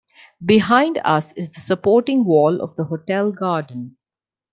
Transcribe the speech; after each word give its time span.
Behind 0.43 0.99
us 1.05 1.31
is 1.33 1.51
the 1.51 1.59
supporting 1.59 2.25
wall 2.25 2.59
of 2.63 2.75
the 2.75 2.85
hotel 2.85 3.31
garden. 3.31 3.97